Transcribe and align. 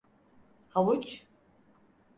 Havuç… 0.69 1.25